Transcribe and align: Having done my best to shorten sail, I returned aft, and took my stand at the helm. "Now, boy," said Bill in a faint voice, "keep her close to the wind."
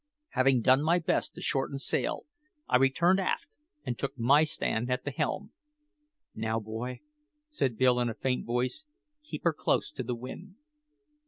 Having 0.29 0.61
done 0.61 0.81
my 0.81 0.97
best 0.97 1.35
to 1.35 1.41
shorten 1.41 1.77
sail, 1.77 2.25
I 2.67 2.77
returned 2.77 3.19
aft, 3.19 3.49
and 3.85 3.99
took 3.99 4.17
my 4.17 4.43
stand 4.45 4.89
at 4.89 5.03
the 5.05 5.11
helm. 5.11 5.51
"Now, 6.33 6.59
boy," 6.59 7.01
said 7.51 7.77
Bill 7.77 7.99
in 7.99 8.09
a 8.09 8.15
faint 8.15 8.43
voice, 8.47 8.85
"keep 9.23 9.43
her 9.43 9.53
close 9.53 9.91
to 9.91 10.01
the 10.01 10.15
wind." 10.15 10.55